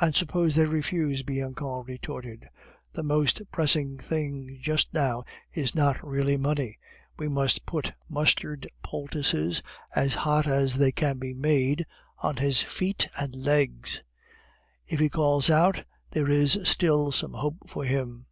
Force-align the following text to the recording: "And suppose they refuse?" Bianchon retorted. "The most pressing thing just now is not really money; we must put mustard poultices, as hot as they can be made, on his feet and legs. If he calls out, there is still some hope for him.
"And 0.00 0.14
suppose 0.16 0.54
they 0.54 0.64
refuse?" 0.64 1.22
Bianchon 1.22 1.82
retorted. 1.86 2.48
"The 2.94 3.02
most 3.02 3.42
pressing 3.52 3.98
thing 3.98 4.56
just 4.58 4.94
now 4.94 5.24
is 5.52 5.74
not 5.74 6.02
really 6.02 6.38
money; 6.38 6.78
we 7.18 7.28
must 7.28 7.66
put 7.66 7.92
mustard 8.08 8.66
poultices, 8.82 9.62
as 9.94 10.14
hot 10.14 10.46
as 10.46 10.78
they 10.78 10.92
can 10.92 11.18
be 11.18 11.34
made, 11.34 11.84
on 12.22 12.36
his 12.36 12.62
feet 12.62 13.06
and 13.18 13.34
legs. 13.36 14.02
If 14.86 14.98
he 14.98 15.10
calls 15.10 15.50
out, 15.50 15.84
there 16.12 16.26
is 16.30 16.58
still 16.64 17.12
some 17.12 17.34
hope 17.34 17.68
for 17.68 17.84
him. 17.84 18.24